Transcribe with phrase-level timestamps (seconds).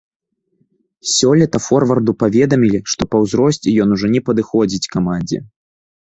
[1.15, 5.39] Сёлета форварду паведамілі, што па ўзросце ён ужо не падыходзіць камандзе.